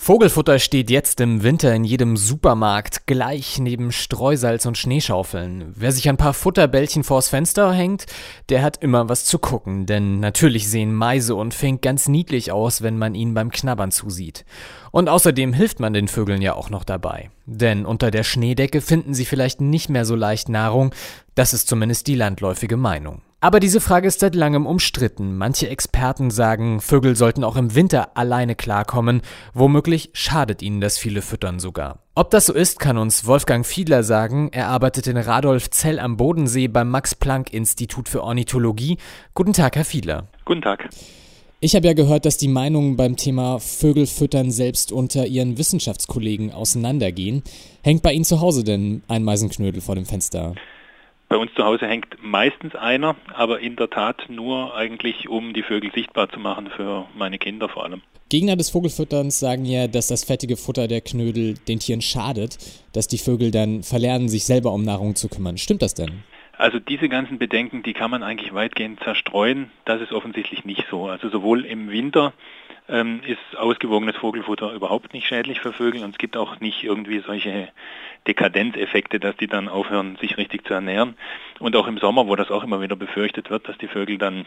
Vogelfutter 0.00 0.60
steht 0.60 0.90
jetzt 0.90 1.20
im 1.20 1.42
Winter 1.42 1.74
in 1.74 1.82
jedem 1.82 2.16
Supermarkt 2.16 3.06
gleich 3.06 3.58
neben 3.58 3.90
Streusalz 3.92 4.64
und 4.64 4.78
Schneeschaufeln. 4.78 5.74
Wer 5.74 5.92
sich 5.92 6.08
ein 6.08 6.16
paar 6.16 6.32
Futterbällchen 6.32 7.02
vors 7.02 7.28
Fenster 7.28 7.72
hängt, 7.72 8.06
der 8.48 8.62
hat 8.62 8.82
immer 8.82 9.08
was 9.10 9.26
zu 9.26 9.38
gucken, 9.38 9.84
denn 9.86 10.20
natürlich 10.20 10.70
sehen 10.70 10.94
Meise 10.94 11.34
und 11.34 11.52
Fink 11.52 11.82
ganz 11.82 12.08
niedlich 12.08 12.52
aus, 12.52 12.80
wenn 12.80 12.96
man 12.96 13.14
ihnen 13.14 13.34
beim 13.34 13.50
Knabbern 13.50 13.90
zusieht. 13.90 14.46
Und 14.92 15.08
außerdem 15.10 15.52
hilft 15.52 15.80
man 15.80 15.92
den 15.92 16.08
Vögeln 16.08 16.40
ja 16.40 16.54
auch 16.54 16.70
noch 16.70 16.84
dabei. 16.84 17.30
Denn 17.44 17.84
unter 17.84 18.10
der 18.10 18.22
Schneedecke 18.22 18.80
finden 18.80 19.14
sie 19.14 19.26
vielleicht 19.26 19.60
nicht 19.60 19.90
mehr 19.90 20.06
so 20.06 20.14
leicht 20.14 20.48
Nahrung, 20.48 20.94
das 21.34 21.52
ist 21.52 21.68
zumindest 21.68 22.06
die 22.06 22.14
landläufige 22.14 22.78
Meinung. 22.78 23.20
Aber 23.40 23.60
diese 23.60 23.80
Frage 23.80 24.08
ist 24.08 24.18
seit 24.18 24.34
langem 24.34 24.66
umstritten. 24.66 25.36
Manche 25.36 25.68
Experten 25.68 26.32
sagen, 26.32 26.80
Vögel 26.80 27.14
sollten 27.14 27.44
auch 27.44 27.54
im 27.54 27.76
Winter 27.76 28.16
alleine 28.16 28.56
klarkommen. 28.56 29.22
Womöglich 29.54 30.10
schadet 30.12 30.60
ihnen 30.60 30.80
das 30.80 30.98
viele 30.98 31.22
Füttern 31.22 31.60
sogar. 31.60 32.00
Ob 32.16 32.30
das 32.30 32.46
so 32.46 32.52
ist, 32.52 32.80
kann 32.80 32.98
uns 32.98 33.26
Wolfgang 33.26 33.64
Fiedler 33.64 34.02
sagen. 34.02 34.48
Er 34.50 34.66
arbeitet 34.66 35.06
in 35.06 35.16
Radolfzell 35.16 36.00
am 36.00 36.16
Bodensee 36.16 36.66
beim 36.66 36.90
Max-Planck-Institut 36.90 38.08
für 38.08 38.24
Ornithologie. 38.24 38.98
Guten 39.34 39.52
Tag, 39.52 39.76
Herr 39.76 39.84
Fiedler. 39.84 40.26
Guten 40.44 40.62
Tag. 40.62 40.88
Ich 41.60 41.76
habe 41.76 41.86
ja 41.86 41.92
gehört, 41.92 42.24
dass 42.24 42.38
die 42.38 42.48
Meinungen 42.48 42.96
beim 42.96 43.16
Thema 43.16 43.60
Vögelfüttern 43.60 44.50
selbst 44.50 44.90
unter 44.90 45.26
Ihren 45.26 45.58
Wissenschaftskollegen 45.58 46.52
auseinandergehen. 46.52 47.44
Hängt 47.82 48.02
bei 48.02 48.12
Ihnen 48.12 48.24
zu 48.24 48.40
Hause 48.40 48.64
denn 48.64 49.02
ein 49.06 49.22
Meisenknödel 49.22 49.80
vor 49.80 49.94
dem 49.94 50.06
Fenster? 50.06 50.54
Bei 51.28 51.36
uns 51.36 51.52
zu 51.54 51.62
Hause 51.62 51.86
hängt 51.86 52.06
meistens 52.22 52.74
einer, 52.74 53.14
aber 53.34 53.60
in 53.60 53.76
der 53.76 53.90
Tat 53.90 54.30
nur 54.30 54.74
eigentlich, 54.74 55.28
um 55.28 55.52
die 55.52 55.62
Vögel 55.62 55.90
sichtbar 55.94 56.30
zu 56.30 56.40
machen 56.40 56.70
für 56.74 57.06
meine 57.14 57.38
Kinder 57.38 57.68
vor 57.68 57.84
allem. 57.84 58.00
Gegner 58.30 58.56
des 58.56 58.70
Vogelfütterns 58.70 59.38
sagen 59.38 59.66
ja, 59.66 59.88
dass 59.88 60.06
das 60.06 60.24
fettige 60.24 60.56
Futter 60.56 60.88
der 60.88 61.02
Knödel 61.02 61.54
den 61.66 61.80
Tieren 61.80 62.00
schadet, 62.00 62.58
dass 62.92 63.08
die 63.08 63.18
Vögel 63.18 63.50
dann 63.50 63.82
verlernen, 63.82 64.28
sich 64.28 64.44
selber 64.44 64.72
um 64.72 64.82
Nahrung 64.84 65.16
zu 65.16 65.28
kümmern. 65.28 65.58
Stimmt 65.58 65.82
das 65.82 65.94
denn? 65.94 66.24
Also 66.58 66.80
diese 66.80 67.08
ganzen 67.08 67.38
Bedenken, 67.38 67.84
die 67.84 67.92
kann 67.92 68.10
man 68.10 68.24
eigentlich 68.24 68.52
weitgehend 68.52 68.98
zerstreuen. 69.04 69.70
Das 69.84 70.00
ist 70.00 70.12
offensichtlich 70.12 70.64
nicht 70.64 70.86
so. 70.90 71.06
Also 71.06 71.28
sowohl 71.28 71.64
im 71.64 71.88
Winter 71.88 72.32
ähm, 72.88 73.20
ist 73.24 73.56
ausgewogenes 73.56 74.16
Vogelfutter 74.16 74.72
überhaupt 74.72 75.14
nicht 75.14 75.28
schädlich 75.28 75.60
für 75.60 75.72
Vögel 75.72 76.02
und 76.02 76.10
es 76.10 76.18
gibt 76.18 76.36
auch 76.36 76.58
nicht 76.58 76.82
irgendwie 76.82 77.20
solche 77.20 77.68
Dekadenzeffekte, 78.26 79.20
dass 79.20 79.36
die 79.36 79.46
dann 79.46 79.68
aufhören, 79.68 80.16
sich 80.16 80.36
richtig 80.36 80.66
zu 80.66 80.74
ernähren. 80.74 81.14
Und 81.60 81.76
auch 81.76 81.86
im 81.86 81.98
Sommer, 81.98 82.26
wo 82.26 82.34
das 82.34 82.50
auch 82.50 82.64
immer 82.64 82.80
wieder 82.80 82.96
befürchtet 82.96 83.50
wird, 83.50 83.68
dass 83.68 83.78
die 83.78 83.86
Vögel 83.86 84.18
dann 84.18 84.46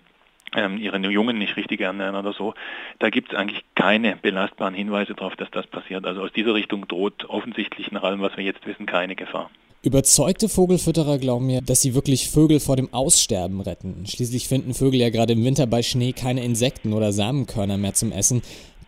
ähm, 0.53 0.77
ihre 0.79 0.97
Jungen 0.97 1.37
nicht 1.37 1.55
richtig 1.55 1.79
ernähren 1.79 2.17
oder 2.17 2.33
so. 2.33 2.55
Da 2.99 3.09
gibt 3.09 3.31
es 3.31 3.39
eigentlich 3.39 3.63
keine 3.75 4.17
belastbaren 4.17 4.73
Hinweise 4.73 5.13
darauf, 5.13 5.37
dass 5.37 5.49
das 5.51 5.65
passiert. 5.65 6.05
Also 6.05 6.23
aus 6.23 6.33
dieser 6.33 6.55
Richtung 6.55 6.89
droht 6.89 7.23
offensichtlich 7.29 7.89
nach 7.93 8.03
allem, 8.03 8.19
was 8.19 8.35
wir 8.35 8.43
jetzt 8.43 8.67
wissen, 8.67 8.85
keine 8.85 9.15
Gefahr. 9.15 9.49
Überzeugte 9.83 10.47
Vogelfütterer 10.47 11.17
glauben 11.17 11.47
mir, 11.47 11.61
dass 11.61 11.81
sie 11.81 11.95
wirklich 11.95 12.29
Vögel 12.29 12.59
vor 12.59 12.75
dem 12.75 12.93
Aussterben 12.93 13.61
retten. 13.61 14.05
Schließlich 14.05 14.47
finden 14.47 14.75
Vögel 14.75 14.99
ja 14.99 15.09
gerade 15.09 15.33
im 15.33 15.43
Winter 15.43 15.65
bei 15.65 15.81
Schnee 15.81 16.13
keine 16.13 16.43
Insekten 16.43 16.93
oder 16.93 17.11
Samenkörner 17.11 17.79
mehr 17.79 17.95
zum 17.95 18.11
Essen. 18.11 18.43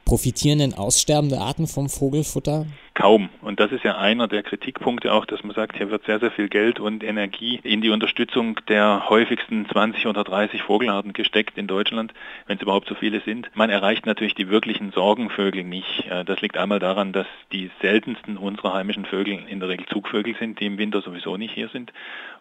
Profitieren 0.06 0.60
denn 0.60 0.76
aussterbende 0.76 1.40
Arten 1.40 1.66
vom 1.66 1.90
Vogelfutter? 1.90 2.68
Kaum. 2.94 3.30
Und 3.42 3.60
das 3.60 3.72
ist 3.72 3.84
ja 3.84 3.98
einer 3.98 4.28
der 4.28 4.44
Kritikpunkte 4.44 5.12
auch, 5.14 5.26
dass 5.26 5.44
man 5.44 5.56
sagt, 5.56 5.78
hier 5.78 5.90
wird 5.90 6.06
sehr, 6.06 6.20
sehr 6.20 6.30
viel 6.30 6.48
Geld 6.48 6.80
und 6.80 7.04
Energie 7.04 7.60
in 7.64 7.82
die 7.82 7.90
Unterstützung 7.90 8.60
der 8.68 9.10
häufigsten 9.10 9.68
20 9.68 10.06
oder 10.06 10.24
30 10.24 10.62
Vogelarten 10.62 11.14
gesteckt 11.14 11.58
in 11.58 11.66
Deutschland, 11.66 12.14
wenn 12.46 12.58
es 12.58 12.62
überhaupt 12.62 12.88
so 12.88 12.94
viele 12.94 13.22
sind. 13.22 13.50
Man 13.56 13.72
erreicht 13.72 14.06
natürlich 14.06 14.36
die 14.36 14.50
wirklichen 14.50 14.92
Sorgenvögel 14.92 15.64
nicht. 15.64 16.08
Äh, 16.08 16.24
das 16.24 16.42
liegt 16.42 16.56
einmal 16.56 16.80
daran, 16.80 17.14
dass 17.14 17.28
die 17.52 17.72
seltensten 17.82 18.38
unserer 18.38 18.74
heimischen 18.74 19.06
Vögel 19.06 19.40
in 19.48 19.60
der 19.60 19.70
Regel 19.70 19.88
Zugvögel 19.88 20.36
sind, 20.38 20.60
die 20.60 20.68
im 20.68 20.78
Winter 20.78 21.02
sowieso 21.02 21.36
nicht 21.36 21.54
hier 21.54 21.70
sind. 21.70 21.92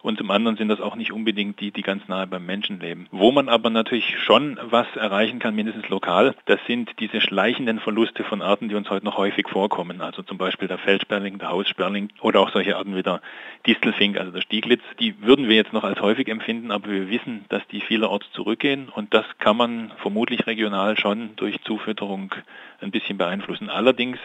Und 0.03 0.17
zum 0.17 0.29
anderen 0.31 0.57
sind 0.57 0.67
das 0.67 0.81
auch 0.81 0.95
nicht 0.95 1.13
unbedingt 1.13 1.61
die, 1.61 1.71
die 1.71 1.81
ganz 1.81 2.07
nahe 2.07 2.27
beim 2.27 2.45
Menschen 2.45 2.79
leben. 2.79 3.07
Wo 3.11 3.31
man 3.31 3.49
aber 3.49 3.69
natürlich 3.69 4.19
schon 4.19 4.59
was 4.61 4.87
erreichen 4.95 5.39
kann, 5.39 5.55
mindestens 5.55 5.87
lokal, 5.89 6.35
das 6.45 6.59
sind 6.67 6.91
diese 6.99 7.21
schleichenden 7.21 7.79
Verluste 7.79 8.23
von 8.23 8.41
Arten, 8.41 8.69
die 8.69 8.75
uns 8.75 8.89
heute 8.89 9.05
noch 9.05 9.17
häufig 9.17 9.47
vorkommen. 9.47 10.01
Also 10.01 10.21
zum 10.21 10.37
Beispiel 10.43 10.67
der 10.67 10.77
Feldsperling, 10.77 11.39
der 11.39 11.49
Haussperling 11.49 12.09
oder 12.21 12.39
auch 12.39 12.51
solche 12.51 12.77
Arten 12.77 12.95
wie 12.95 13.03
der 13.03 13.21
Distelfink, 13.65 14.17
also 14.17 14.31
der 14.31 14.41
Stieglitz. 14.41 14.81
Die 14.99 15.21
würden 15.21 15.47
wir 15.47 15.55
jetzt 15.55 15.73
noch 15.73 15.83
als 15.83 16.01
häufig 16.01 16.27
empfinden, 16.27 16.71
aber 16.71 16.89
wir 16.89 17.09
wissen, 17.09 17.45
dass 17.49 17.61
die 17.71 17.81
vielerorts 17.81 18.27
zurückgehen 18.33 18.89
und 18.89 19.13
das 19.13 19.25
kann 19.39 19.57
man 19.57 19.91
vermutlich 20.01 20.45
regional 20.47 20.97
schon 20.97 21.31
durch 21.35 21.61
Zufütterung 21.63 22.33
ein 22.81 22.91
bisschen 22.91 23.17
beeinflussen. 23.17 23.69
Allerdings 23.69 24.19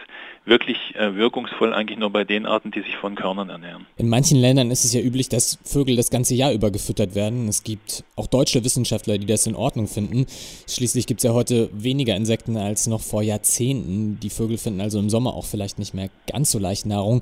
wirklich 0.45 0.77
äh, 0.95 1.15
wirkungsvoll 1.15 1.73
eigentlich 1.73 1.97
nur 1.97 2.09
bei 2.09 2.23
den 2.23 2.45
Arten, 2.45 2.71
die 2.71 2.81
sich 2.81 2.97
von 2.97 3.15
Körnern 3.15 3.49
ernähren. 3.49 3.85
In 3.97 4.09
manchen 4.09 4.37
Ländern 4.37 4.71
ist 4.71 4.83
es 4.83 4.93
ja 4.93 5.01
üblich, 5.01 5.29
dass 5.29 5.59
Vögel 5.63 5.95
das 5.95 6.09
ganze 6.09 6.35
Jahr 6.35 6.51
über 6.51 6.71
gefüttert 6.71 7.15
werden. 7.15 7.47
Es 7.47 7.63
gibt 7.63 8.03
auch 8.15 8.27
deutsche 8.27 8.63
Wissenschaftler, 8.63 9.17
die 9.17 9.25
das 9.25 9.47
in 9.47 9.55
Ordnung 9.55 9.87
finden. 9.87 10.25
Schließlich 10.67 11.07
gibt 11.07 11.21
es 11.21 11.23
ja 11.23 11.33
heute 11.33 11.69
weniger 11.73 12.15
Insekten 12.15 12.57
als 12.57 12.87
noch 12.87 13.01
vor 13.01 13.21
Jahrzehnten. 13.21 14.19
Die 14.19 14.29
Vögel 14.29 14.57
finden 14.57 14.81
also 14.81 14.99
im 14.99 15.09
Sommer 15.09 15.33
auch 15.33 15.45
vielleicht 15.45 15.79
nicht 15.79 15.93
mehr 15.93 16.08
ganz 16.27 16.51
so 16.51 16.59
leicht 16.59 16.85
Nahrung. 16.85 17.21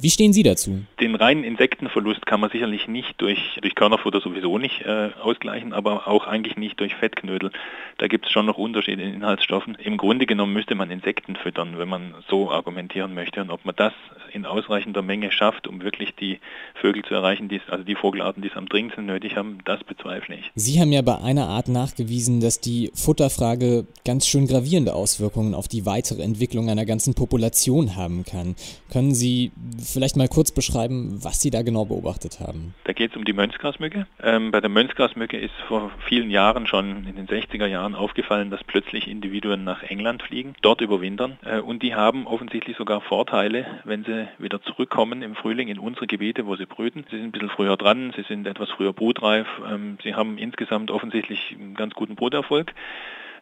Wie 0.00 0.10
stehen 0.10 0.32
Sie 0.32 0.44
dazu? 0.44 0.82
Den 1.00 1.16
reinen 1.16 1.42
Insektenverlust 1.42 2.24
kann 2.24 2.38
man 2.38 2.50
sicherlich 2.50 2.86
nicht 2.86 3.20
durch, 3.20 3.58
durch 3.60 3.74
Körnerfutter 3.74 4.20
sowieso 4.20 4.56
nicht 4.56 4.82
äh, 4.82 5.10
ausgleichen, 5.20 5.72
aber 5.72 6.06
auch 6.06 6.28
eigentlich 6.28 6.56
nicht 6.56 6.78
durch 6.78 6.94
Fettknödel. 6.94 7.50
Da 7.98 8.06
gibt 8.06 8.26
es 8.26 8.32
schon 8.32 8.46
noch 8.46 8.58
Unterschiede 8.58 9.02
in 9.02 9.12
Inhaltsstoffen. 9.12 9.76
Im 9.82 9.96
Grunde 9.96 10.26
genommen 10.26 10.52
müsste 10.52 10.76
man 10.76 10.92
Insekten 10.92 11.34
füttern, 11.34 11.78
wenn 11.78 11.88
man 11.88 12.14
so 12.28 12.48
argumentieren 12.48 13.12
möchte. 13.12 13.40
Und 13.40 13.50
ob 13.50 13.64
man 13.64 13.74
das 13.74 13.92
in 14.32 14.46
ausreichender 14.46 15.02
Menge 15.02 15.32
schafft, 15.32 15.66
um 15.66 15.82
wirklich 15.82 16.14
die 16.14 16.38
Vögel 16.80 17.02
zu 17.02 17.14
erreichen, 17.14 17.48
die, 17.48 17.60
also 17.68 17.82
die 17.82 17.96
Vogelarten, 17.96 18.40
die 18.40 18.50
es 18.50 18.56
am 18.56 18.68
dringendsten 18.68 19.04
nötig 19.04 19.34
haben, 19.36 19.58
das 19.64 19.82
bezweifle 19.82 20.36
ich. 20.36 20.52
Sie 20.54 20.80
haben 20.80 20.92
ja 20.92 21.02
bei 21.02 21.18
einer 21.18 21.48
Art 21.48 21.66
nachgewiesen, 21.66 22.40
dass 22.40 22.60
die 22.60 22.92
Futterfrage 22.94 23.84
ganz 24.04 24.28
schön 24.28 24.46
gravierende 24.46 24.94
Auswirkungen 24.94 25.54
auf 25.54 25.66
die 25.66 25.86
weitere 25.86 26.22
Entwicklung 26.22 26.70
einer 26.70 26.86
ganzen 26.86 27.14
Population 27.14 27.96
haben 27.96 28.24
kann. 28.30 28.54
Können 28.92 29.14
Sie 29.14 29.52
vielleicht 29.82 30.16
mal 30.16 30.28
kurz 30.28 30.52
beschreiben, 30.52 31.18
was 31.22 31.40
Sie 31.40 31.50
da 31.50 31.62
genau 31.62 31.84
beobachtet 31.84 32.40
haben? 32.40 32.74
Da 32.84 32.92
geht 32.92 33.12
es 33.12 33.16
um 33.16 33.24
die 33.24 33.32
Mönchsgrasmücke. 33.32 34.06
Ähm, 34.22 34.50
bei 34.50 34.60
der 34.60 34.70
Mönchsgrasmücke 34.70 35.38
ist 35.38 35.54
vor 35.66 35.90
vielen 36.06 36.30
Jahren 36.30 36.66
schon 36.66 37.06
in 37.06 37.16
den 37.16 37.26
60er 37.26 37.66
Jahren 37.66 37.94
aufgefallen, 37.94 38.50
dass 38.50 38.62
plötzlich 38.64 39.08
Individuen 39.08 39.64
nach 39.64 39.82
England 39.82 40.22
fliegen, 40.22 40.54
dort 40.62 40.80
überwintern 40.80 41.38
äh, 41.44 41.60
und 41.60 41.82
die 41.82 41.94
haben 41.94 42.26
offensichtlich 42.26 42.76
sogar 42.76 43.00
Vorteile, 43.00 43.66
wenn 43.84 44.04
sie 44.04 44.28
wieder 44.38 44.62
zurückkommen 44.62 45.22
im 45.22 45.34
Frühling 45.34 45.68
in 45.68 45.78
unsere 45.78 46.06
Gebiete, 46.06 46.46
wo 46.46 46.56
sie 46.56 46.66
brüten. 46.66 47.04
Sie 47.10 47.16
sind 47.16 47.26
ein 47.26 47.32
bisschen 47.32 47.50
früher 47.50 47.76
dran, 47.76 48.12
sie 48.16 48.22
sind 48.22 48.46
etwas 48.46 48.70
früher 48.70 48.92
brutreif, 48.92 49.46
ähm, 49.68 49.98
sie 50.02 50.14
haben 50.14 50.38
insgesamt 50.38 50.90
offensichtlich 50.90 51.56
einen 51.58 51.74
ganz 51.74 51.94
guten 51.94 52.16
Bruterfolg. 52.16 52.72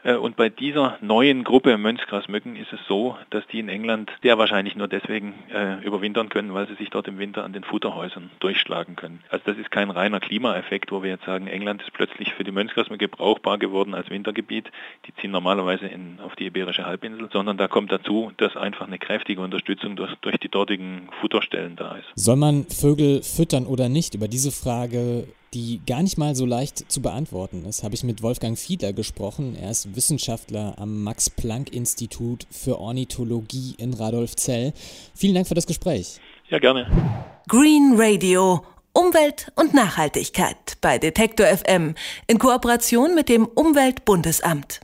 Äh, 0.07 0.15
und 0.15 0.37
bei 0.37 0.49
dieser 0.49 0.99
neuen 1.01 1.45
Gruppe 1.45 1.77
Mönchsgrasmücken 1.77 2.57
ist 2.57 2.73
es 2.73 2.81
so, 2.89 3.17
dass 3.31 3.47
die 3.49 3.59
in 3.59 3.69
England 3.69 4.11
sehr 4.23 4.39
wahrscheinlich 4.39 4.77
nur 4.77 4.89
deswegen 4.89 5.35
äh, 5.53 5.85
überwintern 5.85 6.29
können, 6.29 6.55
weil 6.55 6.69
sie 6.69 6.75
sich 6.75 6.91
dort 6.91 7.09
im 7.09 7.19
Winter 7.19 7.45
an 7.45 7.53
den 7.53 7.65
Futterhäusern 7.65 8.31
durchschlagen 8.39 8.95
können. 8.97 9.23
Also 9.29 9.45
das 9.47 9.59
ist 9.59 9.71
kein 9.71 9.91
reiner 9.91 10.21
Klimaeffekt, 10.21 10.93
wo 10.93 11.03
wir 11.03 11.11
jetzt 11.11 11.25
sagen, 11.25 11.49
England 11.49 11.83
ist 11.83 11.93
plötzlich 11.93 12.33
für 12.35 12.45
die 12.45 12.53
Mönchsgrasmücke 12.53 13.09
brauchbar 13.09 13.59
geworden 13.59 13.95
als 13.95 14.09
Wintergebiet. 14.09 14.71
Die 15.07 15.15
ziehen 15.21 15.33
normalerweise 15.33 15.87
in, 15.87 16.21
auf 16.21 16.37
die 16.37 16.47
Iberische 16.47 16.87
Halbinsel, 16.87 17.29
sondern 17.33 17.57
da 17.57 17.67
kommt 17.67 17.91
dazu, 17.91 18.31
dass 18.37 18.57
einfach 18.57 18.87
eine 18.87 18.99
kräftige 18.99 19.41
Unterstützung 19.41 19.97
durch, 19.97 20.15
durch 20.21 20.39
die 20.39 20.49
dortigen 20.49 21.09
Futterstellen 21.21 21.75
da 21.75 21.97
ist. 21.97 22.07
Soll 22.15 22.37
man 22.37 22.67
Vögel 22.69 23.23
füttern 23.23 23.67
oder 23.67 23.89
nicht? 23.89 24.15
Über 24.15 24.29
diese 24.29 24.53
Frage 24.53 25.27
die 25.57 25.81
gar 25.87 26.03
nicht 26.03 26.19
mal 26.19 26.37
so 26.37 26.45
leicht 26.45 26.93
zu 26.93 27.01
beantworten 27.01 27.65
ist, 27.65 27.83
habe 27.83 27.95
ich 27.95 28.05
mit 28.05 28.23
Wolfgang 28.23 28.59
Fiedler 28.59 28.93
gesprochen. 28.93 29.57
Er 29.59 29.71
ist 29.71 29.97
Wissenschaftler 29.97 30.75
am 30.77 31.03
Max-Planck-Institut 31.03 32.47
für 32.51 32.79
Ornithologie 32.79 33.75
in 33.79 33.95
Radolfzell. 33.95 34.75
Vielen 35.15 35.35
Dank 35.35 35.49
für 35.49 35.55
das 35.55 35.67
Gespräch. 35.67 36.21
Ja, 36.51 36.59
gerne. 36.59 36.87
Green 37.49 37.95
Radio. 37.97 38.63
Umwelt 38.93 39.51
und 39.57 39.73
Nachhaltigkeit 39.73 40.79
bei 40.83 40.99
Detektor 40.99 41.47
FM 41.47 41.95
in 42.27 42.39
Kooperation 42.39 43.15
mit 43.15 43.31
dem 43.31 43.47
Umweltbundesamt. 43.47 44.81